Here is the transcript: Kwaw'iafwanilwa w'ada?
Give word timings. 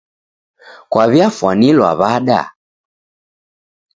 Kwaw'iafwanilwa 0.91 1.89
w'ada? 1.99 2.41